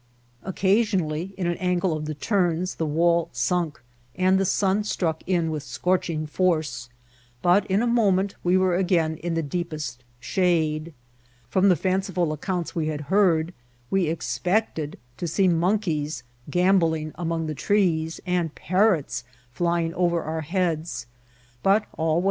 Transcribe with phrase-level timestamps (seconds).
[0.41, 3.79] Occasionally, in an ang^e of the turns, the wall sunk,
[4.15, 6.89] and the sun struck in with scorch ing force,
[7.43, 10.95] but in a moment we were again in the deep est shade.
[11.51, 13.53] From the fanciful acoounts we had heard,
[13.91, 21.05] we expected to see monkeys gambolling among the trees, and parrots flying over our heads;
[21.61, 22.19] but all was as Vol.